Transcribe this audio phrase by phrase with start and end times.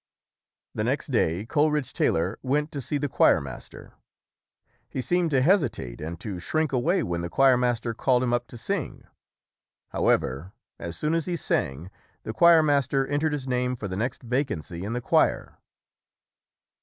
[0.73, 3.93] The next day Coleridge Taylor went to see the choirmaster.
[4.89, 8.57] He seemed to hesitate and to shrink away when the choirmaster called him up to
[8.57, 9.03] sing.
[9.89, 11.91] However, as soon as he sang,
[12.23, 15.59] flie choirmaster en tered his name for the next vacancy in the choir.